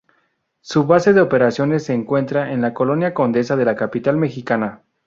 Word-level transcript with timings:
Su 0.61 0.87
base 0.87 1.13
de 1.13 1.21
operaciones 1.21 1.83
se 1.83 1.93
encuentra 1.93 2.51
en 2.51 2.61
la 2.63 2.73
Colonia 2.73 3.13
Condesa 3.13 3.55
de 3.55 3.65
la 3.65 3.75
capital 3.75 4.17
mexicana. 4.17 4.81